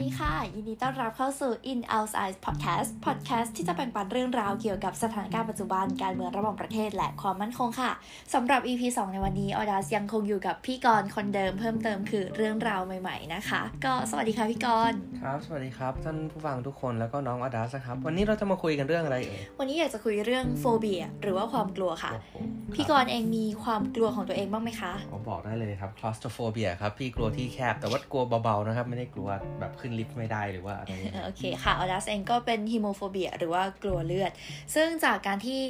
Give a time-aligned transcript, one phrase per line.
[0.00, 7.90] ดีค่ะ ยินดีต้อนรับเข้าสู่ In Outside Podcast Podcast ที่จะแบ่งปันเรื่องราวเกี่ยวกับสถานการณ์ปัจจุบันการเมืองระหว่างประเทศและความมั่นคงค่ะ
[8.34, 22.34] สำหรับ EP 2 ในวันนี้ออดัสยังคงอยู่กับพี่กรณ์คนเดิมเพิ่มเติมคือเรื่องราวใหม่ ๆ นะคะ ก็สวัสดีค่ะพี่กรณ์ครับ สวัสดีครับ ท่านผู้ฟังทุกคนแล้วก็น้องอดัสครับ วันนี้เราจะมาคุยกันเรื่องอะไรเอ่ยวันนี้อยากจะคุยเรื่องโฟเบียหรือว่าความกลัวค่ะโอ้โห
[22.74, 29.28] พี่กรณ์เองมีความกลัวของตัวเองบ้างไหมคะผมบอกได้เลยครับ claustrophobia ครับพี่กลัวที่แคบแต่ว่ากลัวเบาๆนะครับไม่ได้กลัว
[29.60, 34.32] แบบขึ้นลิฟต์ไม่ได้หรือว่าอะไรอย่างเงี้ยโอเคค่ะออดัสเองก็เป็น hemophobia หรือว่ากลัวเลือด
[34.74, 35.60] ซึ่งจากการที่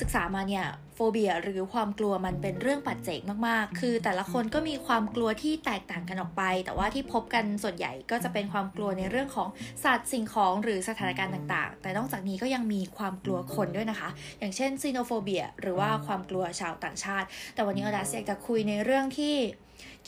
[0.00, 9.48] ศึกษามาเนี่ย phobia หรือความกลัวมันเป็นเรื่องปัจเจกมากๆ คือแต่ละคนก็มีความกลัวที่แตกต่างกันออกไป แต่ว่าที่พบกันส่วนใหญ่ก็จะเป็นความกลัวในเรื่องของ
[9.84, 14.08] สัตว์สิ่งของหรือสถานการณ์ต่างๆ แต่นอกจากนี้ก็ยังมีความกลัวคนด้วยนะคะ
[14.38, 19.36] อย่างเช่น xenophobia หรือว่าความกลัวชาวต่างชาติ แต่วันนี้ออดัสอยากจะคุยในเรื่องที่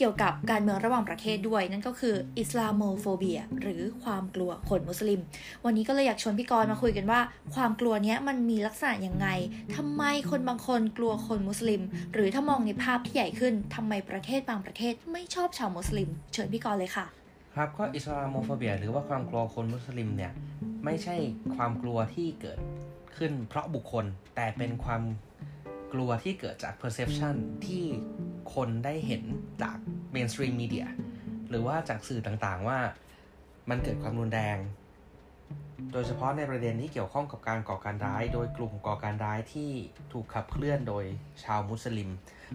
[0.03, 5.21] เกี่ยวกับการเมืองระหว่างประเทศด้วย นั่นก็คือ Islamophobia หรือความกลัวคนมุสลิม
[5.65, 7.21] วันนี้ก็เลยอยากชวนพี่กรณ์มาคุยกันว่า
[7.55, 9.29] ความกลัวเนี้ยมันมีลักษณะยังไง
[9.77, 17.07] ทำไมคนบางคนกลัวคนมุสลิม หรือถ้ามองในภาพที่ใหญ่ขึ้นทำไมประเทศบางประเทศไม่ชอบชาวมุสลิม เชิญพี่กรณ์เลยค่ะ
[17.55, 20.33] ครับก็ Islamophobia หรือว่าความกลัวคนมุสลิมเนี่ย
[20.85, 21.17] ไม่ใช่
[21.57, 22.59] ความกลัวที่เกิด
[23.17, 24.05] ขึ้นเพราะบุคคล
[24.37, 25.03] แต่เป็นความ
[25.93, 27.35] กลัวที่เกิดจาก perception
[27.67, 27.85] ที่
[28.55, 29.23] คนได้เห็น
[29.63, 29.77] จาก
[30.15, 30.87] mainstream media
[31.49, 32.79] หรือว่าจากสื่อต่างๆว่า
[33.71, 34.59] มันเกิดความรุนแรง
[35.93, 39.71] โดยเฉพาะในประเด็นที่เกี่ยวข้องกับการก่อการร้าย โดยกลุ่มก่อการร้ายที่
[40.13, 41.05] ถูกขับเคลื่อนโดย
[41.45, 42.11] ชาวมุสลิม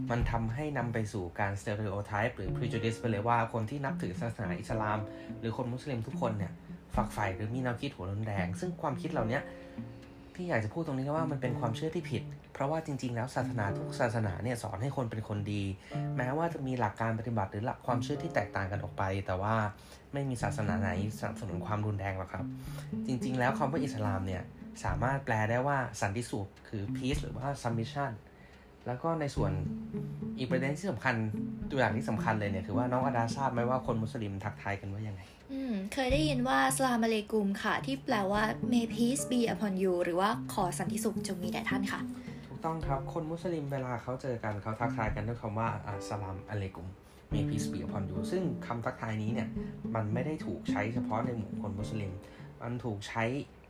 [0.09, 4.99] มันทำให้นำไปสู่การ stereotype หรือ prejudice ไปเลยว่าคนที่นับถือศาสนาอิสลาม
[5.39, 6.53] หรือคนมุสลิมทุกคนเนี่ย
[6.95, 9.39] ฝักใฝ่หรือมีแนวคิดหัวรุนแรง ซึ่งความคิดเหล่านี้
[10.35, 15.63] พี่อยากจะพูดตรงนี้ว่ามันเป็นความเชื่อที่ผิด เพราะว่าจริง ๆ แล้วศาสนาทุกศาสนาเนี่ยสอนให้คนเป็นคนดี
[16.17, 19.55] แม้ว่าจะมีหลักการปฏิบัติหรือหลักความเชื่อที่แตกต่างกันออกไป แต่ว่า
[20.13, 22.45] ไม่มีศาสนาไหนสนับสนุนความรุนแรงหรอกครับ
[23.07, 24.43] จริง ๆ แล้วคำว่าอิสลามเนี่ย
[24.83, 28.11] สามารถแปลได้ว่าสันติสุขคือ peace หรือว่า submission
[28.87, 29.51] แล้วก็ในส่วน
[30.37, 31.15] อีกประเด็นที่สำคัญ
[31.69, 42.01] ตัวอย่างที่สำคัญเลยเนี่ยคือว่าน้องอาดาทราบไหมว่าคนมุสลิมทักทายกันว่ายังไง อืมเคยได้ยินว่าสลามอะเลกุมค่ะ ที่แปลว่า may peace be upon you หรือว่าขอสันติสุขจงมีแด่ท่านค่ะ
[42.47, 46.87] ถูกต้องครับ คนมุสลิมเวลาเขาเจอกันเขาทักทายกันด้วยคำว่าอัสสลามอะลัยกุม
[47.33, 49.49] may peace be upon you ซึ่งคำทักทายนี้เนี่ย
[49.95, 52.11] มันไม่ได้ถูกใช้เฉพาะในหมู่คนมุสลิม
[52.61, 53.23] มันถูกใช้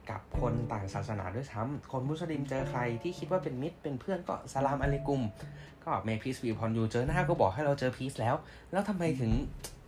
[0.10, 5.22] กับคนต่างศาสนาด้วยซ้ำคนมุสลิมเจอใครที่คิดว่าเป็นมิตรเป็นเพื่อนก็สลามอะลัยกุม
[5.84, 8.36] ก็ may peace be upon you เจอหน้าก็บอกให้เราเจอ peace แล้ว
[8.72, 9.32] แล้วทำไมถึง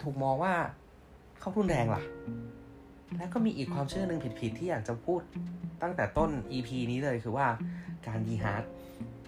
[0.02, 0.54] ถูกมองว่า
[1.40, 2.02] เขารุนแรงล่ะ
[3.18, 5.22] แล้วก็มีอีกความเชื่อหนึ่งผิดๆที่อยากจะพูด
[5.82, 7.48] ตั้งแต่ต้น EP นี้เลยคือว่า
[8.08, 8.64] การยีฮาร์ด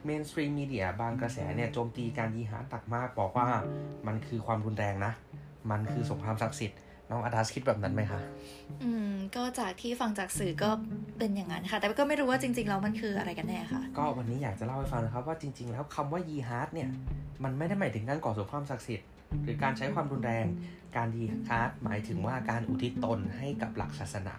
[0.05, 3.47] mainstream media บางกระแสเนี่ยโจมตีการยีฮาร์ดหนักมากบอกว่า
[4.07, 5.11] มันคือความรุนแรงนะ
[5.71, 8.19] มันคือสงครามศักดิ์สิทธิ์ น้องออดัสคิดแบบนั้นไหมคะ
[8.83, 10.69] อืม ก็จากที่ฟังจากสื่อก็
[11.17, 16.89] เป็นอย่างนั้นค่ะ แต่ก็ไม่รู้ว่าจริงๆแล้วมันคืออะไรกันแน่ค่ะ ก็วันนี้อยากจะเล่าให้ฟังนะครับว่าจริง ๆ แล้วคำว่ายีฮาร์ดเนี่ย
[17.43, 19.07] มันไม่ได้หมายถึงการก่อสงครามศักดิ์สิทธิ์
[19.43, 20.45] หรือการใช้ความรุนแรง
[20.97, 24.35] การยีฮาร์ดหมายถึงว่าการอุทิศตนให้กับหลักศาสนา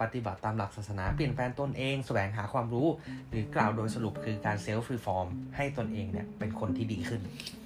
[0.00, 2.88] ปฏิบัติตามหลักศาสนาเปลี่ยนแปลงตนเองแสวงหาความรู้
[3.30, 5.26] หรือกล่าวโดยสรุปคือการ self-reform
[5.56, 7.20] ให้ตนเองเนี่ยเป็นคนที่ดีขึ้น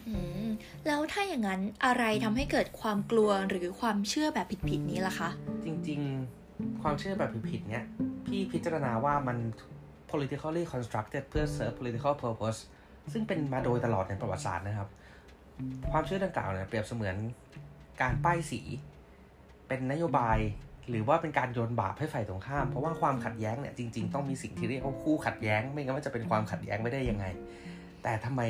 [0.09, 0.17] อื
[0.47, 0.49] ม
[0.87, 5.31] แล้วถ้าอย่างนั้นอะไรทำให้เกิดความกลัวหรือความเชื่อแบบผิดๆนี้ล่ะคะ
[5.65, 7.85] จริงๆ ความเชื่อแบบผิดๆเนี่ย
[8.27, 9.39] พี่พิจารณาว่ามัน
[10.11, 12.59] politically constructed เพื่อ serve political purpose
[13.13, 14.89] ซึ่งเป็นมาโดยตลอดในประวัติศาสตร์นะครับ
[15.93, 17.17] ความเชื่อดังกล่าวเนี่ยเปรียบเสมือน
[18.01, 18.61] การป้ายสี
[19.69, 20.39] เป็นนโยบาย
[20.91, 27.27] หรือว่าเป็นการโยนบาปให้ฝ่ายตรงข้าม เพราะว่าความขัดแย้งเนี่ยจริง ๆ ต้องมีสิ่งที่เรียกว่าคู่ขัดแย้ง ไม่งั้นมันจะเป็นความขัดแย้งไม่ได้ยังไง
[28.03, 28.43] แต่ทำไม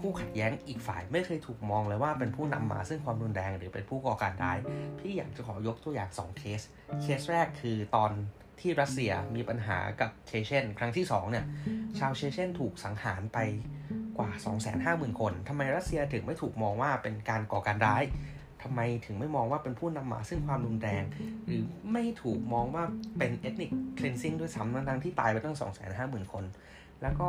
[0.00, 4.58] คู่ขัดแย้งอีกฝ่ายไม่เคยถูกมองเลยว่าเป็นผู้นำมาซึ่งความรุนแรงหรือเป็นผู้ก่อการร้าย
[4.98, 6.60] พี่อยากจะขอยกตัวอย่าง 2 เคส
[7.02, 8.10] เคสแรกคือตอน
[8.60, 11.44] ที่รัสเซียมีปัญหากับเชเชนครั้งที่2เนี่ย
[11.98, 13.38] ชาวเชเชนถูกสังหารไป
[14.18, 14.30] กว่า
[14.74, 18.02] 250,000 คนทำไมรัสเซียถึงไม่ถูกมองว่าเป็นการก่อการร้าย
[18.62, 21.04] ทำไมถึงไม่มองว่าเป็นผู้นำมาซึ่งความรุนแรง
[21.46, 21.62] หรือ
[21.92, 22.84] ไม่ถูกมองว่า
[23.18, 25.56] เป็น ethnic cleansing ด้วยซ้ำทั้งๆที่ตายไปตั้ง
[25.94, 26.44] 250,000คน
[27.02, 27.28] แล้วก็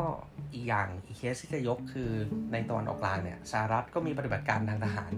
[0.54, 2.10] อีกอย่างอีกเคสที่จะยกคือ
[2.52, 5.12] ในตะวันออกกลางเนี่ยสหรัฐก็มีปฏิบัติการทางทหาร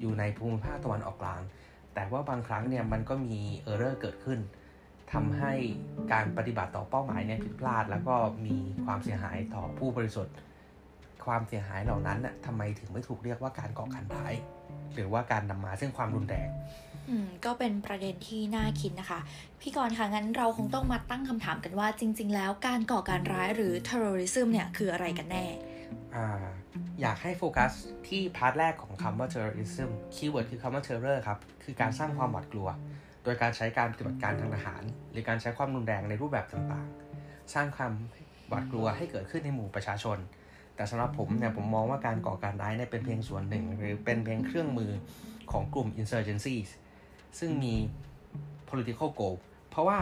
[0.00, 1.42] อยู่ในภูมิภาคตะวันออกกลาง
[1.94, 4.38] แต่ว่าบางครั้งเนี่ยมันก็มีเออร์เรอร์เกิดขึ้น
[5.12, 5.52] ทำให้
[6.12, 8.14] การปฏิบัติต่อเป้าหมายเนี่ยผิดพลาด แล้วก็
[8.46, 10.34] มีความเสียหายต่อผู้บริสุทธิ์
[11.26, 14.34] ความเสียหายเหล่านั้นน่ะทำไมถึงไม่ถูกเรียกว่าการก่อการร้าย
[14.94, 16.48] หรือว่าการนำมาซึ่งความรุนแรง
[17.08, 19.20] อืมก็เป็นประเด็นที่น่าคิดนะคะ
[19.60, 25.46] พี่กรณ์ค่ะงั้นเราคงต้องมาตั้งคำถามกันว่าจริง ๆ แล้วการก่อการร้ายหรือ terrorism เนี่ยคืออะไรกันแน่
[26.14, 26.26] อ่า
[27.00, 27.72] อยากให้โฟกัส
[28.08, 32.68] ที่ part แรกของคำว่า terrorism keyword คือคำว่า terror ครับ คือการสร้างความหวาดกลัว
[33.24, 37.92] โดยการใช้การปฏิบัติการทางทหาร หรือการใช้ความรุนแรงในรูปแบบต่างๆ สร้างความ
[38.48, 40.18] หวาดกลัวให้เกิดขึ้นในหมู่ประชาชน
[40.76, 44.90] แต่สำหรับผมเนี่ยผมมองว่าการก่อการร้ายเนี่ยเป็นเพียงส่วนหนึ่ง หรือเป็นเพียงเครื่องมือ
[45.52, 46.68] ของกลุ่ม insurgencies
[47.38, 47.74] ซึ่งมี
[48.68, 49.36] political goal
[49.70, 49.98] เพราะว่า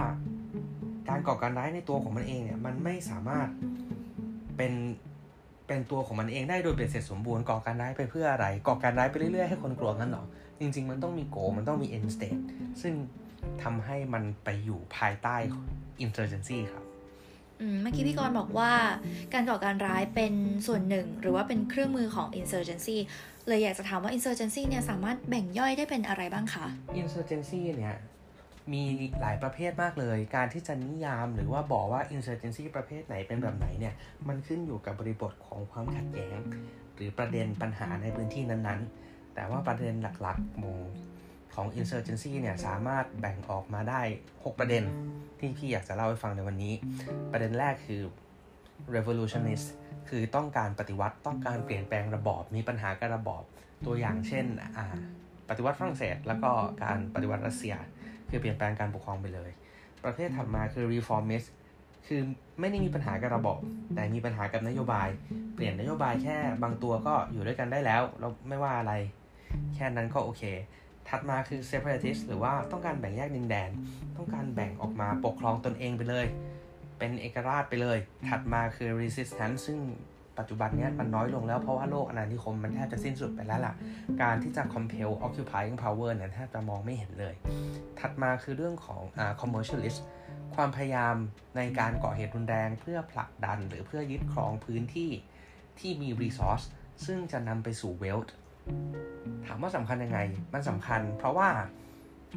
[1.08, 3.48] การก่อการร้ายในตัวของมันเองเนี่ยมันไม่สามารถ
[4.56, 4.72] เป็น
[5.66, 10.24] เป็นตัวของมันเองได้โดยเป็นเสร็จสมบูรณ์ก่อการร้ายไปเพื่ออะไรก่อการร้ายไปเรื่อยๆให้คนกลัวงั้นหรอ
[10.60, 12.40] จริง ๆ มันต้องมีโกมันต้องมี end state
[12.82, 12.94] ซึ่ง
[13.62, 15.36] ทำให้มันไปอยู่ภายใต้
[16.04, 16.83] insurgency ครับ
[17.82, 18.72] เมื่อกี้พี่กรณ์บอกว่า
[19.34, 20.34] การก่อการร้ายเป็น
[20.66, 22.96] ส่วนหนึ่ง หรือว่าเป็นเครื่องมือของ insurgency
[23.48, 26.66] เลยอยากจะถามว่า insurgency เนี่ยสามารถแบ่งย่อยได้เป็นอะไรบ้างคะ
[27.00, 27.96] insurgency เนี่ย
[28.72, 28.82] มี
[29.20, 33.94] หลายประเภทมากเลย การที่จะนิยามหรือว่าบอกว่า insurgency ประเภทไหนเป็นแบบไหนเนี่ย
[34.28, 36.38] มันขึ้นอยู่กับบริบทของความขัดแย้ง
[36.94, 40.80] หรือประเด็นปัญหาในพื้นที่นั้นๆ แต่ว่าประเด็นหลักๆมง
[41.54, 44.02] ของ insurgency เนี่ยสามารถแบ่งออกมาได้
[44.32, 44.84] 6 ประเด็น
[45.38, 46.74] ที่พี่อยากจะเล่าให้ฟังในวันนี้
[47.32, 48.02] ประเด็นแรกคือ
[48.94, 49.66] revolutionist
[50.08, 53.42] คือต้องการปฏิวัติต้องการเปลี่ยนแปลงระบอบ มีปัญหากับระบอบ
[53.86, 54.46] ตัวอย่างเช่น
[55.48, 56.50] ปฏิวัติฝรั่งเศส แล้วก็
[56.82, 57.74] การปฏิวัติรัสเซีย
[58.28, 59.50] คือเปลี่ยนแปลงการปกครองไปเลย
[60.04, 61.46] ประเภทถัดมาคือ reformist
[62.06, 62.20] คือ
[62.60, 63.58] ไม่ได้มีปัญหากับระบอบ
[63.94, 65.08] แต่มีปัญหากับนโยบาย
[65.54, 68.94] เปลี่ยนนโยบายแค่บางตัวก็อยู่ด้วยกันได้แล้ว เราไม่ว่าอะไร
[69.74, 70.42] แค่นั้นก็โอเค
[71.08, 73.70] ถัดมาคือ separatist หรือว่าต้องการแบ่งแยกดินแดน
[74.16, 76.26] ต้องการแบ่งออกมาปกครองตนเองไปเลย
[76.98, 77.98] เป็นเอกราชไปเลย
[78.28, 79.78] ถัดมาคือ resistance ซึ่ง
[80.38, 83.74] ปัจจุบันนี้มันน้อยลงแล้วเพราะว่าโลกอนานิคมมันแทบจะสิ้นสุดไปแล้วล่ะ
[84.22, 87.34] การที่จะ compel occupying power เนี่ยแทบจะมองไม่เห็นเลย
[88.00, 90.00] ถัดมาคือเรื่องของอ commercialist
[90.54, 91.16] ความพยายาม
[91.56, 95.10] ในการก่อเหตุรุนแรงเพื่อผลักดันหรือเพื่อยึดครองพื้นที่
[95.78, 96.64] ที่มี resource
[97.06, 98.30] ซึ่งจะนำไปสู่ wealth
[99.46, 100.18] ถามว่าสำคัญยังไง
[100.52, 101.48] มันสำคัญเพราะว่า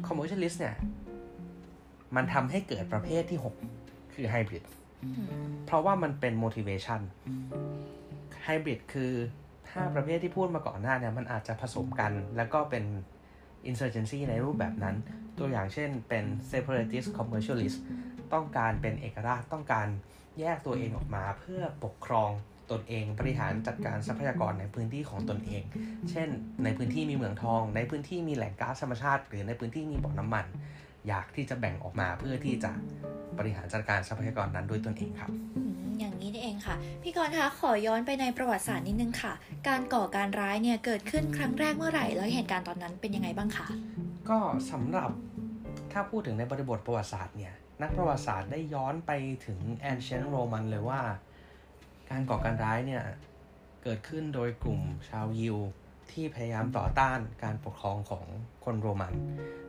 [0.06, 0.76] commercialist เนี่ย
[2.16, 3.38] มันทำให้เกิดประเภทที่
[3.76, 4.64] 6 คือ hybrid
[5.66, 7.00] เพราะว่ามันเป็น motivation
[8.44, 9.12] ไฮบริดคือ
[9.68, 12.84] ถ้าประเภทที่พูดมาก่อนหน้าเนี่ย มันอาจจะผสมกันแล้วก็เป็น
[13.70, 14.96] insurgency ในรูปแบบนั้น
[15.38, 17.78] ตัวอย่างเช่นเป็น separatist commercialist
[18.32, 19.88] ต้องการเป็นเอกราชต้องการ
[20.40, 22.30] แยกตัวเองออกมาเพื่อปกครอง
[22.72, 25.62] ตนเองบริหารจัดการทรัพยากรในพื้นที่ของตนเอง
[26.10, 26.28] เช่น
[26.64, 30.46] ในพื้นที่มีเหมืองทอง ในพื้นที่มีแหล่งก๊าซธรรมชาติ หรือในพื้นที่มีบ่อน้ำมัน
[31.08, 32.70] อยากที่จะแบ่งออกมาเพื่อที่จะ
[33.38, 35.30] บริหารจัดการทรัพยากรนั้นด้วยตนเองครับ
[35.98, 39.32] อย่างนี้นี่เองค่ะ พี่กรณ์คะขอย้อนไปในประวัติศาสตร์นิดนึงค่ะ
[39.68, 43.66] การก่อการร้ายเนี่ยเกิดขึ้นครั้งแรกเมื่อไหร่ แล้วเหตุการณ์ตอนนั้นเป็นยังไงบ้างคะ
[44.30, 44.38] ก็
[44.70, 45.10] สำหรับ
[45.92, 49.12] ถ้าพูดถึงในบริบทประวัติศาสตร์เนี่ยนักประวัติศาสตร์ได้ย้อนไป
[49.46, 49.58] ถึง
[49.90, 51.00] ancient Roman เลยว่า
[52.10, 53.04] การก่อการร้ายเนี่ย
[53.82, 55.56] เกิดขึ้นโดยกลุ่มชาวยิว
[56.12, 58.24] ที่พยายามต่อต้านการปกครองของ
[58.64, 59.14] คนโรมัน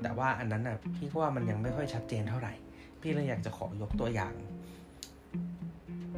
[0.02, 2.54] แต่ว่าอันนั้นน่ะพี่ว่ามันยังไม่ค่อยชัดเจนเท่าไหร่
[3.02, 4.34] พี่เลยอยากจะขอยกตัวอย่าง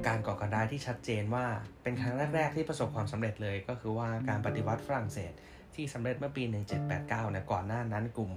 [0.07, 1.45] การก่อการร้ายที่ชัดเจนว่า
[1.83, 5.31] เป็นครั้งแรก ๆ ที่ประสบความสำเร็จเลย ก็คือว่าการปฏิวัติฝรั่งเศส
[5.75, 6.44] ที่สำเร็จเมื่อปี
[6.88, 8.31] 1789เนี่ยก่อนหน้านั้นกลุ่ม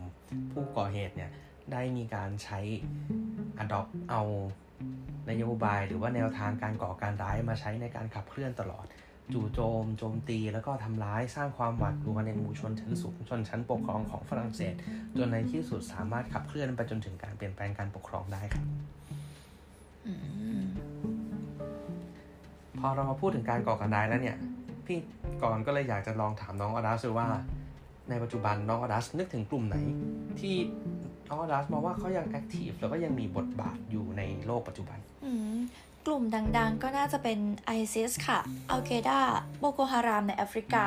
[0.53, 1.31] ผู้ก่อเหตุเนี่ย
[1.73, 2.61] ได้มีการใช้
[3.63, 4.23] adopt เอา
[5.31, 8.87] นโยบายหรือว่าแนวทางการก่อการร้ายมาใช้ในการขับเคลื่อนตลอด
[9.33, 14.75] จู่โจม โจมตี แล้วก็ทำร้ายสร้างความหวาดกลัวในหมู่ชนชั้นสูงชนชั้นปกครองของฝรั่งเศส
[15.17, 18.67] จนในที่สุดสามารถขับเคลื่อนไปจนถึงการเปลี่ยนแปลงการปกครองได้ครับ
[22.79, 24.37] พอเรามาพูดถึงการก่อการร้ายแล้วเนี่ย
[24.87, 24.99] พี่
[25.43, 27.29] กรณ์ก็เลยอยากจะลองถามน้องออดัสว่า
[28.11, 29.77] ในปัจจุบันน้องออดัสนึกถึงกลุ่มไหน
[30.41, 30.84] ที่น้
[31.33, 34.99] องออดัสมองว่าเขายัง active แล้วก็ยังมีบทบาทอยู่ในโลกปัจจุบัน
[36.07, 36.23] กลุ่ม
[36.59, 37.39] ดังๆก็น่าจะเป็น
[37.79, 38.41] ISIS ค่ะ
[38.71, 39.21] อัลกออิดะห์
[39.59, 40.87] โบโกฮารามในแอฟริกา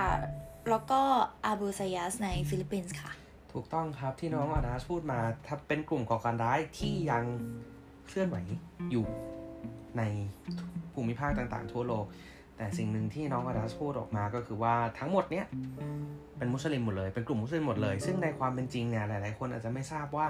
[0.70, 1.02] แล้วก็
[1.46, 3.12] อาบูซายาฟในฟิลิปปินส์ค่ะ
[3.54, 7.24] ถูกต้องครับที่น้องออดัสพูดมาถ้าเป็นกลุ่มก่อการร้ายที่ยัง
[8.08, 8.38] เคลื่อนไหว
[8.92, 9.06] อยู่
[9.98, 10.02] ใน
[10.94, 12.06] ภูมิภาคต่างๆ ทั่วโลก
[12.58, 15.46] แต่สิ่งหนึ่งที่น้องอาดัสพูดออกมาก็คือว่าทั้งหมดเนี้ย
[16.38, 20.28] เป็นมุสลิมหมดเลย เป็นกลุ่มมุสลิมหมดเลย ซึ่งในความเป็นจริงเนี่ยหลาย ๆ คนอาจจะไม่ทราบว่า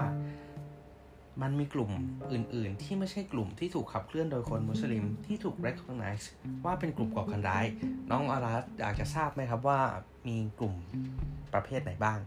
[1.42, 1.90] มันมีกลุ่ม
[2.32, 6.24] อื่น ๆ ที่ไม่ใช่กลุ่มที่ถูกขับเคลื่อนโดยคนมุสลิมที่ถูก recognize
[6.64, 7.66] ว่าเป็นกลุ่มก่อการร้าย
[8.10, 9.80] น้องอารัสอยากจะทราบไหมครับว่า
[10.26, 10.74] มีกลุ่ม
[11.52, 12.18] ประเภทไหนบ้าง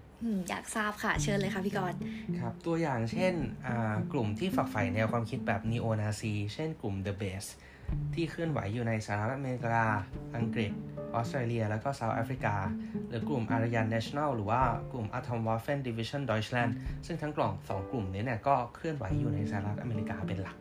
[0.50, 2.00] อยากทราบค่ะ เชิญเลยค่ะพี่กรณ์
[2.40, 3.34] ครับตัวอย่างเช่น
[4.12, 7.50] กลุ่มที่ฝักใฝ่แนวความคิดแบบนีโอนาซี เช่นกลุ่ม The Base
[8.14, 9.86] ที่เคลื่อนไหวอยู่ในสหรัฐอเมริกา
[10.38, 10.72] อังกฤษ
[11.14, 12.56] ออสเตรเลีย แล้วก็ South Africa
[13.08, 16.72] หรือกลุ่ม Aryan Nations หรือว่ากลุ่ม Atomwaffen Division Deutschland
[17.06, 20.56] ซึ่งทั้งกล่องสองกลุ่มนี้เนี่ยก็เคลื่อนไหวอยู่ในสหรัฐอเมริกาเป็นหลัก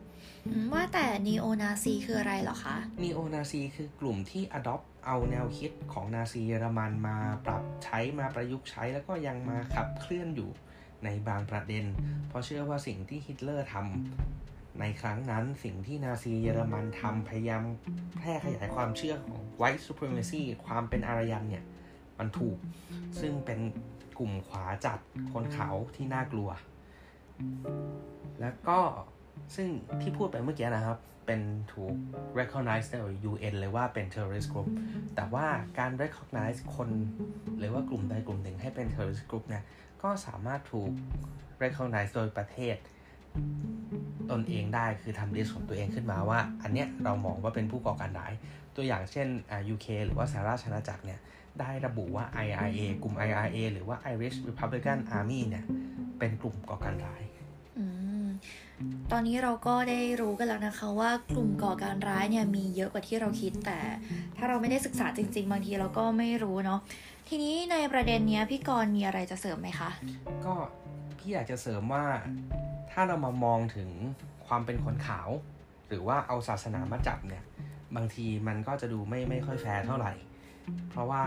[0.72, 10.50] ว่าแต่นีโอนาซีคืออะไรเหรอคะนีโอนาซีคือกลุ่มที่ adopt เอาแนวคิดของนาซีเยอรมันมาปรับใช้มาประยุกต์ใช้แล้วก็ยังมาขับเคลื่อนอยู่
[11.04, 11.84] ในบางประเด็น
[12.28, 17.62] เพราะเชื่อว่าสิ่งที่ฮิตเลอร์ทำ ในครั้งนั้นสิ่งที่นาซีเยอรมันทำพยายาม
[18.18, 21.64] แพร่ขยายความเชื่อของ white supremacy ความเป็นอารยันเนี่ย
[22.18, 22.58] มันถูก
[23.20, 23.60] ซึ่งเป็น
[24.18, 24.98] กลุ่มขวาจัด
[25.32, 26.50] คนเขาที่น่ากลัว
[28.40, 28.78] แล้วก็
[29.54, 29.68] ซึ่ง
[30.00, 31.40] ที่พูดไปเมื่อกี้นะครับ เป็น
[31.72, 31.94] ถูก
[32.38, 34.68] recognize โดย UN เลยว่าเป็น terrorist group
[35.14, 35.46] แต่ว่า
[35.78, 36.90] การ recognize คน
[37.58, 39.64] หรือว่ากลุ่มใดกลุ่มหนึ่งให้เป็น terrorist group เนี่ย
[40.02, 40.90] ก็สามารถถูก
[41.62, 42.76] recognize โดยประเทศ
[44.30, 48.32] ตนเองได้คือทำลิสต์ของตัวเองขึ้นมาว่า อันเนี้ยเรามองว่าเป็นผู้ก่อการร้าย
[48.76, 51.20] ตัวอย่างเช่นอ่า UK หรือว่าสหราชอาณาจักรเนี่ย
[51.60, 55.64] ได้ระบุว่า IRA กลุ่ม IRA หรือว่า Irish Republican Army เนี่ย
[56.18, 57.22] เป็นกลุ่มก่อการร้าย
[57.78, 57.84] อื
[58.24, 58.26] ม
[59.12, 63.78] ตอนนี้เราก็ได้รู้กันแล้วนะคะว่ากลุ่มก่อการร้ายเนี่ยมีเยอะกว่าที่เราคิดแต่
[64.36, 66.80] ถ้าเราไม่ได้ศึกษาจริง ๆ บางทีเราก็ไม่รู้เนาะ
[67.28, 69.90] ทีนี้ในประเด็นเนี้ยพี่กรณ์มีอะไรจะเสริมไหมคะ
[70.44, 70.54] ก็
[71.18, 72.04] พี่อยากจะเสริมว่า
[72.92, 73.90] ถ้าเรามามองถึง
[74.46, 75.28] ความเป็นคนขาว
[75.88, 77.44] หรือว่าเอาศาสนามาจับเนี่ย
[77.96, 80.12] บางทีมันก็จะดูไม่ไม่ค่อยแฟร์เท่าไหร่
[80.90, 81.22] เพราะว่า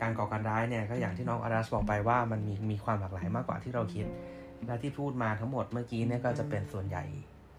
[0.00, 4.06] การก่อการร้ายเนี่ยก็อย่างที่น้องอารัสบอกไปว่ามันมีมีความหลากหลายมากกว่าที่เราคิด
[4.66, 7.04] และที่พูดมาทั้งหมดเมื่อกี้เนี่ยก็จะเป็นส่วนใหญ่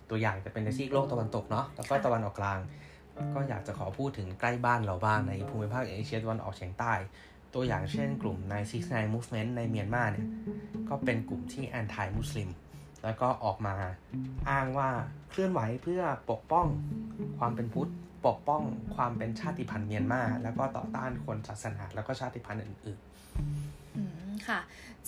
[0.09, 2.59] ตัวอย่างจะเป็นในซีกโลกตะวันตกเนาะแล้วก็ตะวันออกกลาง
[3.33, 6.93] ก็อยากจะขอพูดถึงใกล้บ้านเราบ้างในภูมิภาคเอเชียตะวันออกเฉียงใต้
[7.53, 8.37] ตัวอย่างเช่นกลุ่ม
[8.75, 10.27] 969 Movement ในเมียนมาเนี่ย
[10.89, 12.49] ก็เป็นกลุ่มที่ anti มุสลิม
[13.07, 13.75] แล้วก็ออกมา
[14.49, 14.89] อ้างว่า
[15.29, 16.67] เคลื่อนไหวเพื่อปกป้อง
[17.39, 17.91] ความเป็นพุทธ
[18.25, 18.61] ปกป้อง
[18.95, 22.99] ความเป็นชาติพันธุ์เมียนมาแล้วก็ต่อต้านคนศาสนาแล้วก็ชาติพันธุ์อื่น
[23.95, 24.61] อืมค่ะ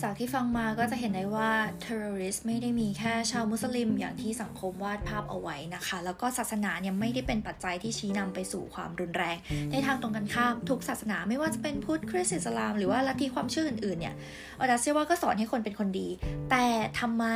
[0.04, 1.50] จากที่ฟังมาก็จะเห็นได้ว่า
[1.84, 9.36] terrorist ไม่ได้มีแค่ชาวมุสลิมอย่างที่สังคมวาดภาพเอาไว้นะคะ แล้วก็ศาสนาเนี่ยไม่ได้เป็นปัจจัยที่ชี้นำไปสู่ความรุนแรง
[9.72, 14.14] ในทางตรงกันข้ามทุกศาสนาไม่ว่าจะเป็นพุทธคริสต์อิสลาม หรือว่าลัทธิความเชื่ออื่นๆเนี่ย
[14.60, 16.08] อาดาเชื่อว่าก็สอนให้คนเป็นคนดี
[16.50, 16.66] แต่
[17.00, 17.26] ทำไม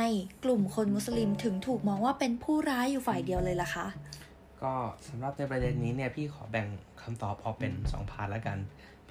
[0.43, 4.24] กลุ่มคนมุสลิมถึงถูกมองว่าเป็นผู้ร้ายอยู่ฝ่ายเดียวเลยล่ะคะๆ
[4.63, 4.73] ก็
[5.07, 6.67] สำหรับในประเด็นนี้เนี่ยพี่ขอแบ่ง
[7.01, 8.57] คำตอบออกเป็น 2 part แล้วกัน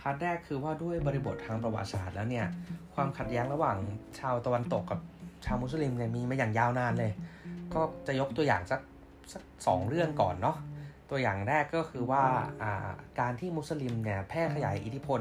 [0.01, 2.47] part แรกคือว่าด้วยบริบททางประวัติศาสตร์แล้วเนี่ย
[2.95, 3.77] ความขัดแย้งระหว่าง
[4.19, 5.01] ชาวตะวันตกกับ
[5.45, 7.13] ชาวมุสลิมเนี่ยมีมาอย่างยาวนานเลย
[7.75, 8.81] ก็จะยกตัวอย่างสัก
[9.33, 10.57] สักสองเรื่องก่อนเนาะ
[11.11, 12.25] ตัวอย่างแรกก็คือว่า
[13.21, 15.21] การที่มุสลิมเนี่ยแพร่ขยายอิทธิพล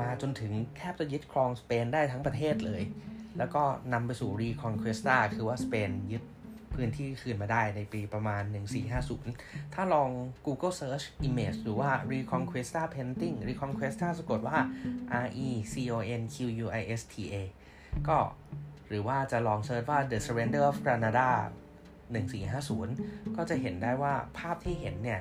[0.00, 2.82] มาจนถึงแทบจะยึดครองสเปนได้ทั้งประเทศเลย
[3.38, 3.62] แล้วก็
[3.92, 6.22] นำไปสู่ Reconquista คือว่าสเปนยึด
[6.74, 8.42] พื้นที่คืนมาได้ในปีประมาณ
[9.08, 10.10] 1450 ถ้าลอง
[10.46, 14.58] Google Search Image หรือว่า Reconquista Painting Reconquista สะกดว่า
[15.24, 17.36] R E C O N Q U I S T A
[18.08, 18.18] ก็
[18.88, 21.30] หรือว่าจะลองเซิร์ชว่า The Surrender of Granada
[22.12, 25.20] 1450 ก็จะเห็นได้ว่าภาพที่เห็นเนี่ย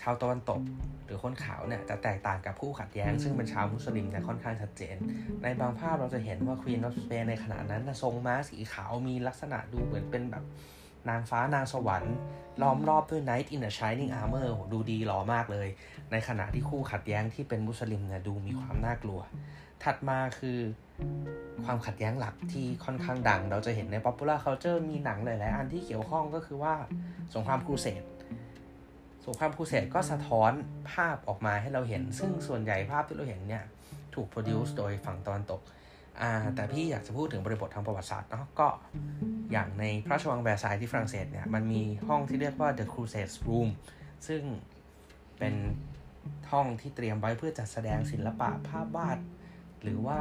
[0.00, 0.60] ชาวตะวันตก
[1.04, 4.96] หรือคนขาวเนี่ยจะแตกต่างกับผู้ขัดแย้ง ซึ่งเป็นชาวมุสลิมเนี่ยค่อนข้างชัดเจน
[5.42, 10.44] ในบางภาพเราจะเห็นว่า Queen of Spain ในขณะนั้นนะทรงม้าสีขาวมีลักษณะดูเหมือนเป็นแบบ
[11.08, 12.16] นางฟ้านางสวรรค์
[12.62, 15.68] ล้อมรอบด้วย Knight in a Shining Armor โหดูดีหล่อมากเลย
[16.12, 19.20] ในขณะที่คู่ขัดแย้งที่เป็นมุสลิมเนี่ยดูมีความน่ากลัว
[19.84, 20.58] ถัดมาคือ
[21.64, 26.74] ความขัดแย้งหลักที่ค่อนข้างดัง เราจะเห็นใน popular culture มีหนังหลาย ๆ อันที่เกี่ยวข้องก็คือว่า
[27.34, 28.02] สงครามครูเสด
[29.26, 30.52] สงครามครูเสดก็สะท้อน
[30.92, 33.64] ภาพออกมาให้เราเห็น ซึ่งส่วนใหญ่ภาพที่เราเห็นเนี่ย
[34.14, 35.60] ถูกโปรดิวซ์โดยฝั่งตะวันตก
[36.20, 38.68] อ่าแต่พี่อยากจะพูดถึงบริบททางประวัติศาสตร์เนาะก็
[39.52, 43.68] อย่างในพระราชวังแวร์ซายน์ที่ฝรั่งเศสเนี่ยมันมีห้องที่เรียกว่า the Crusades Room
[44.28, 44.42] ซึ่ง
[45.38, 45.54] เป็น
[46.52, 49.18] ห้องที่เตรียมไว้เพื่อจัดแสดงศิลปะภาพวาด
[49.82, 50.20] หรือว่า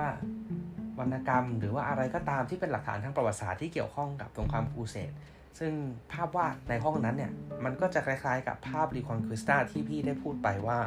[0.99, 5.11] วรรณกรรม หรือว่าอะไรก็ตามที่เป็นหลักฐานทางประวัติศาสตร์ที่เกี่ยวข้องกับสงครามครูเสด
[5.59, 5.73] ซึ่ง
[6.11, 7.31] ภาพวาดในห้องนั้นเนี่ย
[7.63, 10.79] มันก็จะคล้ายๆ กับภาพรีคอนคริสตาที่พี่ได้พูดไปว่า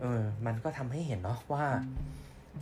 [0.00, 1.64] เออ มันก็ทำให้เห็นเนาะว่า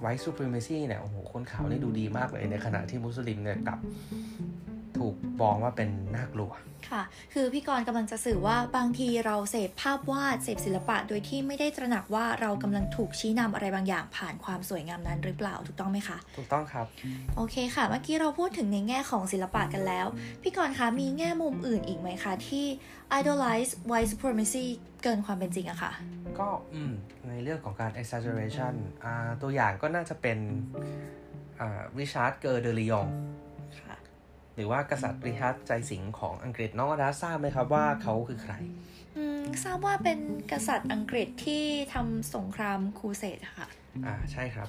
[0.01, 3.79] white supremacy เนี่ย โอ้โห คนขาวนี่ดูดีมากเลย ในขณะที่มุสลิมเนี่ยกลับ
[4.99, 6.53] ถูกมองว่าเป็นน่ากลัว
[6.91, 7.03] ค่ะ
[7.35, 16.87] คือพี่กรณ์กำลังจะสื่อว่าบางทีเราเสพภาพวาดเสพศิลปะ โดยที่ไม่ได้ตระหนักว่าเรากำลังถูกชี้นำอะไรบางอย่างผ่านความสวยงามนั้นหรือเปล่าถูกต้องไหมคะ ถูกต้องครับ
[17.37, 20.07] โอเคค่ะ เมื่อกี้เราพูดถึงในแง่ของศิลปะกันแล้ว
[20.43, 22.67] พี่กรณ์คะมีแง่มุมอื่นอีกไหมคะที่
[23.19, 24.67] idolize white supremacy
[25.03, 25.93] เกินความเป็นจริงอะค่ะ
[26.39, 26.93] ก็อืม
[27.29, 28.75] ในเรื่องของการ exaggeration
[29.05, 30.39] อ่าตัวอย่างก็น่าจะเป็น
[31.61, 33.09] อ่า Richard Cœur de Lion
[33.81, 33.97] ค่ะ
[34.59, 38.55] หรือว่ากษัตริย์ริชาร์ดใจสิงห์ของอังกฤษน้องอาดาทราบไหมครับว่าเขาคือใคร
[39.17, 40.19] อืมทราบว่าเป็น
[40.53, 43.69] กษัตริย์อังกฤษที่ทำสงครามครูเสดค่ะ
[44.07, 44.69] อ่าใช่ครับ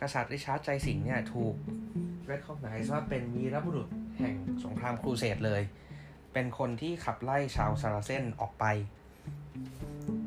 [0.00, 1.54] กษัตริย์ริชาร์ดใจสิงห์เนี่ยถูก
[2.30, 3.88] recognize ว่าเป็นวีรบุรุษ
[4.18, 4.34] แห่ง
[4.64, 5.62] สงครามครูเสดเลย
[6.32, 8.64] เป็นคนที่ขับไล่ชาวซาราเซนออกไป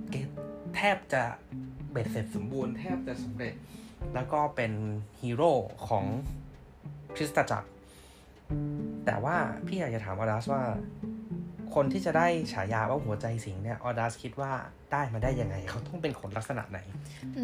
[0.09, 0.15] เก
[0.75, 1.23] แทบจะ
[1.91, 3.53] เบ็ดเสร็จสมบูรณ์แทบจะสำเร็จ
[4.13, 4.71] แล้วก็เป็น
[5.21, 5.51] ฮีโร่
[5.87, 6.05] ของ
[7.15, 7.69] คริสตจักร
[9.05, 9.35] แต่ว่า
[9.67, 10.63] พี่อยากจะถามออดัสว่า
[11.75, 14.51] คนที่จะได้ฉายาว่าหัวใจสิงเนี่ยออดัสคิดว่า
[14.91, 16.79] ได้มาได้ยังไง เขาต้องเป็นคนลักษณะไหน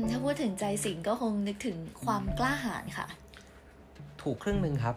[0.09, 3.07] ถ้าพูดถึงใจสิงก็คงนึกถึงความกล้าหาญค่ะ
[4.21, 4.95] ถูกครึ่งหนึ่งครับ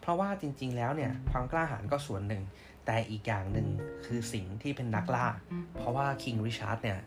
[0.00, 2.42] เพราะว่าจริง ๆ แล้วเนี่ยความกล้าหาญก็ส่วนหนึ่ง
[2.86, 3.68] แต่อีกอย่างหนึ่ง
[4.06, 5.26] คือสิ่งที่เป็นนักล่า
[5.78, 6.98] เพราะว่าคิงริชาร์ดเนี่ย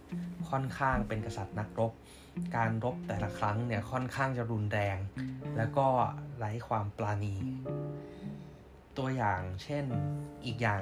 [0.50, 1.92] ค่อนข้างเป็นกษัตริย์นักรบ
[2.56, 4.98] การรบแต่ละครั้งเนี่ยค่อนข้างจะรุนแรง
[5.58, 5.88] แล้วก็
[6.38, 7.36] ไร้ความปราณี
[8.98, 9.84] ตัวอย่างเช่น
[10.46, 10.82] อีกอย่าง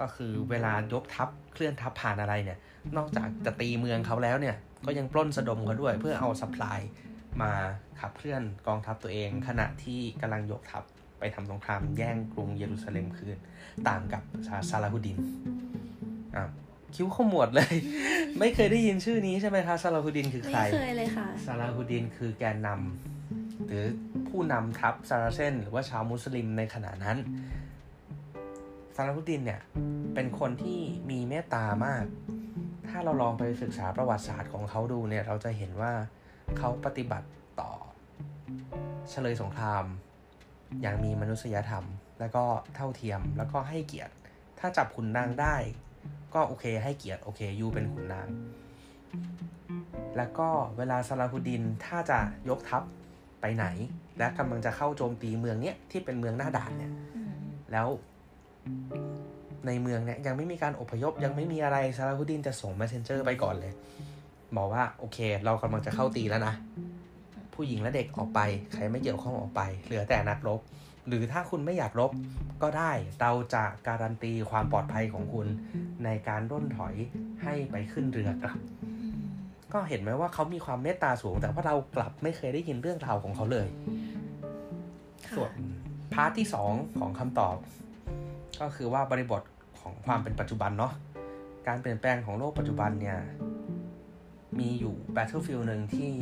[0.00, 2.58] ก็คือเวลายกทัพเคลื่อนทัพผ่านอะไรเนี่ย
[2.96, 6.80] นอกจากจะตีเมืองเขาแล้วเนี่ย ก็ยังปล้นสะดมเขาด้วยเพื่อเอาสป라이
[7.42, 7.52] มา
[8.00, 10.82] ขับเคลื่อนกองทัพตัวเอง ขณะที่กำลังยกทัพ
[11.18, 13.38] ไปทำสงครามแย่งกรุงเยรูซาเล็มคืน
[13.88, 14.22] ต่างกับ
[14.70, 15.18] ซาลาฮุดิน
[16.36, 16.44] อะ
[16.94, 17.74] คิ้วขมวดเลย
[18.38, 23.13] ไม่เคยได้ยินชื่อนี้ใช่ไหมคะซาลาฮุดินคือใครไม่เคยเลยค่ะซาลาฮุดินคือแกนนำ
[23.66, 23.84] หรือ
[24.28, 27.18] ผู้นำทัพซาราเซนหรือว่าชาวมุสลิมในขณะนั้น
[28.96, 29.60] ซาลาฮุดินเนี่ย
[30.14, 30.80] เป็นคนที่
[31.10, 32.04] มีเมตตามาก
[32.88, 35.92] ถ้าเราลองไปศึกษาประวัติศาสตร์ของเขาดูเนี่ยเราจะเห็นว่า
[36.58, 37.28] เขาปฏิบัติ
[37.60, 37.72] ต่อ
[39.10, 39.84] เฉลยสงคราม
[40.82, 41.84] อย่างมีมนุษยธรรม
[42.20, 42.44] แล้วก็
[42.74, 44.14] เท่าเทียมแล้วก็ให้เกียรติ
[44.58, 45.56] ถ้าจับขุนนางได้
[46.34, 48.28] ก็โอเคให้เกียรติโอเคยูเป็นขุนนาง
[50.16, 52.18] แล้วก็เวลาซาลาฮุดินถ้าจะ
[52.48, 52.82] ยกทัพ
[53.46, 53.68] ไปไหน
[54.18, 56.92] และกำลังจะเข้าโจมตีเมืองเนี้ยที่เป็นเมืองหน้าด่านเนี่ย
[57.72, 57.88] แล้ว
[59.66, 63.72] ในเมืองเนี่ยยังไม่มีการอพยพยังไม่มีอะไรซาลาฮุดินจะส่ง messenger ไปก่อนเลย
[64.56, 66.54] บอกว่าโอเค เรากำลังจะเข้าตีแล้วนะ
[67.54, 68.40] ผู้หญิงและเด็กออกไป
[68.72, 70.60] ใครไม่เกี่ยวข้องออกไป เหลือแต่นักรบ
[71.08, 72.10] หรือถ้าคุณไม่อยากรบ
[72.62, 75.46] ก็ได้เราจะการันตีความปลอดภัยของคุณ
[76.04, 76.94] ในการร่นถอย
[77.42, 78.58] ให้ไปขึ้นเรือกลับ
[79.74, 83.68] ก็เห็นไหมว่าเขามีความเมตตาสูง แต่ว่าเรากลับไม่เคยได้ยินเรื่องราวของเขาเลย
[85.36, 85.52] ส่วน
[86.12, 87.56] พาร์ทที่สองของคำตอบ
[88.60, 89.42] ก็คือว่าบริบท
[89.80, 90.92] ของความเป็นปัจจุบันเนาะ
[91.66, 93.18] การเปลี่ยนแปลงของโลกปัจจุบันเนี่ย
[94.58, 96.12] มีอยู่ Battlefield หนึ่งที่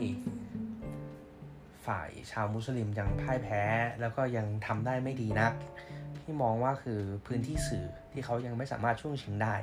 [1.86, 3.62] ฝ่ายชาวมุสลิมยังพ่ายแพ้
[4.00, 5.52] แล้วก็ยังทำได้ไม่ดีนัก
[6.20, 9.54] ที่มองว่าคือพื้นที่สื่อ ที่เขายังไม่สามารถช่วงชิงได้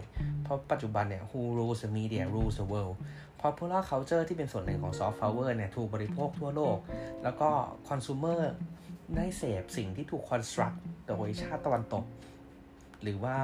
[0.44, 2.96] เพราะปัจจุบันเนี่ย who rules the media rules the world
[3.42, 6.78] popular culture ที่เป็นส่วนหนึ่งของ soft power เนี่ยถูกบริโภคทั่วโลก
[7.24, 7.50] แล้วก็
[7.90, 8.42] consumer
[9.16, 10.76] ได้เสพสิ่งที่ถูก construct
[11.08, 12.04] โดยชาติตะวันตก
[13.04, 13.38] หรือว่า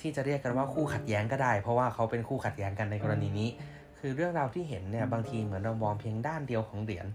[0.00, 3.48] ที่จะเรียกกันว่าคู่ขัดแย้งก็ได้ เพราะว่าเขาเป็นคู่ขัดแย้งกันในกรณีนี้
[3.98, 7.06] คือเรื่องราวที่เห็นเนี่ยบางทีเหมือนเรามองเพียงด้านเดียวของเหรียญ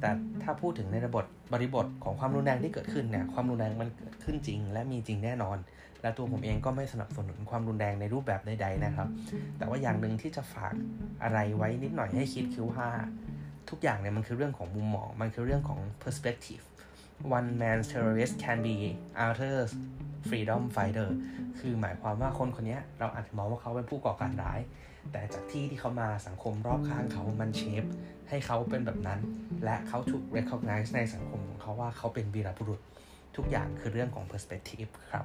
[0.00, 0.10] แต่
[0.42, 5.58] ถ้าพูดถึงในระบบบริบทของความรุนแรงที่เกิดขึ้นเนี่ยความรุนแรงมันเกิดขึ้นจริง และมีจริงแน่นอน
[6.02, 9.08] และตัวผมเองก็ไม่สนับสนุนความรุนแรงในรูปแบบใดๆนะครับ
[9.58, 10.74] แต่ว่าอย่างหนึ่งที่จะฝาก
[11.22, 12.86] อะไรไว้นิดหน่อยให้คิดคือว่า
[13.70, 16.64] ทุกอย่างเนี่ยมันคือเรื่องของมุมมอง มันคือเรื่องของ perspective
[17.36, 18.76] one man terrorist can be
[19.26, 19.70] others
[20.28, 21.10] freedom fighter
[21.58, 24.60] คือหมายความว่าคนคนนี้เราอาจจะมองว่าเขาเป็นผู้ก่อการร้าย
[25.12, 27.84] แต่จากที่ที่เขามาสังคมรอบข้างเขามันเชฟ
[28.28, 29.20] ให้เขาเป็นแบบนั้น
[29.64, 32.80] และเขาถูก recognize ในสังคมของเขาว่าเขาเป็นวีรบุรุษ
[33.36, 35.24] ทุกอย่างคือเรื่องของ perspective ครับ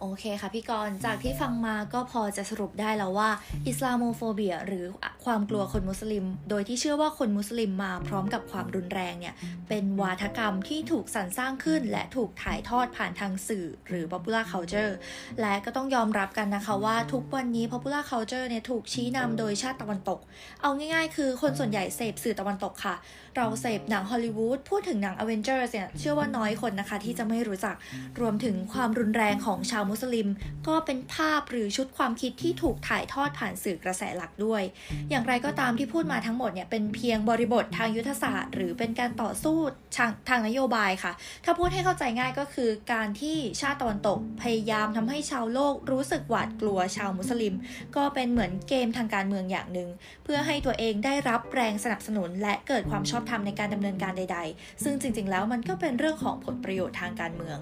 [0.00, 3.30] โอเคค่ะพี่กรณ์จากที่ฟังมาก็พอจะสรุปได้แล้วว่า
[3.66, 4.84] อิสลามโมโฟเบีย หรือ
[5.24, 9.34] ความกลัวคนมุสลิม โดยที่เชื่อว่าคนมุสลิมมาพร้อมกับความรุนแรงเนี่ย
[9.68, 14.92] เป็นวาทกรรมที่ถูกสรรสร้างขึ้น และถูกถ่ายทอดผ่านทางสื่อ หรือ popular culture
[15.40, 20.18] และก็ต้องยอมรับกันนะคะว่าทุกวันนี้ popular culture เนี่ยถูกชี้นำโดยชาติตะวันตก
[20.62, 22.96] เอาง่ายๆ คือคนส่วนใหญ่เสพสื่อตะวันตกค่ะ
[23.36, 27.74] เราเสพหนังฮอลลีวูดพูดถึงหนัง Avengers เนี่ยเชื่อว่าน้อยคนนะคะที่จะไม่รู้จัก
[28.20, 30.28] รวมถึงความรุนแรงของชาวมุสลิม
[30.68, 34.62] ก็เป็นภาพหรือชุดความคิดที่ถูกถ่ายทอดผ่านสื่อกระแสหลักด้วย
[35.10, 39.58] อย่างไรก็ตามที่พูดมาทั้งหมดเนี่ยเป็นเพียงบริบททางยุทธศาสตร์ หรือเป็นการต่อสู้
[39.96, 41.12] ทางทางนโยบายค่ะ
[41.44, 47.54] ถ้าพูดให้เข้าใจง่ายก็คือการที่ชาติตะวันตกพยายามทำให้ชาวโลกรู้สึกหวาดกลัวชาวมุสลิม
[47.96, 49.88] ก็เป็นเหมือนเกมทางการเมืองอย่างหนึ่ง
[50.24, 57.58] เพื่อให้ตัวเองได้รับแรงสนับสนุน และเกิดความชอบธรรมในการดำเนินการใด ๆ ซึ่งจริง ๆ แล้วมันก็เป็นเรื่องของผลประโยชน์ทางการเมือง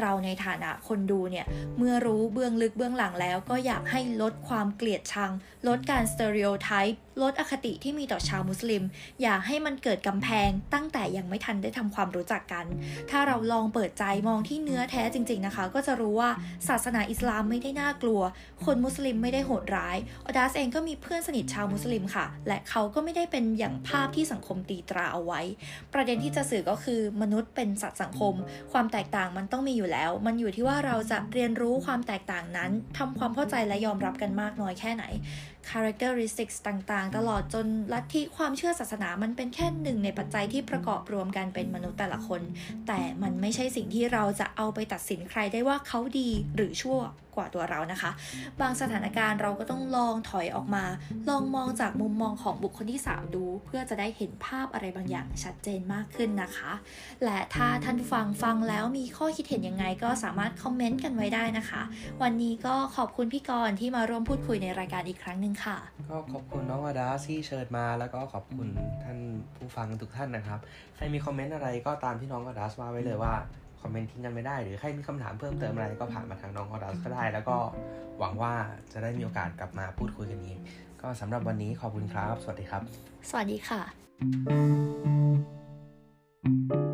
[0.00, 1.46] เราในฐานะคนดูเนี่ย
[1.78, 5.30] เมื่อรู้เบื้องลึกเบื้องหลังแล้วก็อยากให้ลดความเกลียดชัง
[5.68, 8.82] ลดการสเตอริโอไทป์ลดอคติที่มีต่อชาวมุสลิม
[9.22, 12.64] อย่าให้มันเกิดกำแพงตั้งแต่ยังไม่ทันได้ทำความรู้จักกัน
[13.10, 16.30] ถ้าเราลองเปิดใจมองที่เนื้อแท้จริง ๆนะคะ ก็จะรู้ว่า
[16.68, 18.20] ศาสนาอิสลามไม่ได้น่ากลัว
[18.64, 19.96] คนมุสลิมไม่ได้โหดร้าย
[20.26, 25.40] อดัสเองก็มีเพื่อนสนิทชาวมุสลิมค่ะ และเขาก็ไม่ได้เป็นอย่างภาพที่สังคมตีตราเอาไว้
[25.94, 28.34] ประเด็นที่จะสื่อก็คือมนุษย์เป็นสัตว์สังคม
[28.72, 35.04] ความแตกต่างมันต้องมีอยู่แล้ว มันอยู่ที่ว่าเราจะเรียนรู้ความแตกต่างนั้นทำความเข้าใจและยอมรับกันมากน้อยแค่ไหน
[35.70, 42.42] characteristics ต่างๆ ตลอดจนลัทธิความเชื่อศาสนามันเป็นแค่หนึ่งในปัจจัยที่ประกอบรวมกันเป็นมนุษย์แต่ละคน
[42.86, 46.98] แต่มันไม่ใช่สิ่งที่เราจะเอาไปตัดสินใครได้ว่าเขาดีหรือชั่ว
[47.36, 48.10] กว่าตัวเรานะคะ
[48.60, 50.84] บางสถานการณ์เราก็ต้องลองถอยออกมา
[51.28, 56.72] ลองมองจากมุมมองของบุคคลที่ 3 ดู เพื่อจะได้เห็นภาพอะไรบางอย่างชัดเจนมากขึ้นนะคะ
[57.24, 61.82] และถ้าท่านฟังฟังแล้วมีข้อคิดเห็นยังไงก็สามารถคอมเมนต์กันไว้ได้นะคะ
[62.22, 65.78] วันนี้ก็ขอบคุณพี่กรณ์ที่มาร่วมพูดคุยในรายการอีกครั้งหนึ่งค่ะ
[66.10, 68.68] ก็ขอบคุณน้องอาดาที่เชิญมา แล้วก็ขอบคุณ
[69.04, 69.18] ท่าน
[69.56, 70.58] ผู้ฟังทุกท่านนะครับ
[70.96, 73.34] ใครมีคอมเมนต์อะไรก็ตามที่น้องอาดาสว่าไว้เลยว่า
[73.82, 77.56] คอมเมนต์ทิ้งกันไม่ได้ หรือใครมีคำถามเพิ่มเติมอะไรก็ผ่านมาทางน้องอาดาสก็ได้ แล้วก็
[78.18, 78.52] หวังว่า
[78.92, 80.58] จะได้มีโอกาสกลับมาพูดคุยกันอีก
[81.02, 82.82] ก็สำหรับวันนี้ขอบคุณครับ สวัสดีครับ
[83.30, 83.80] สวัสดีค่ะ
[86.44, 86.91] thank you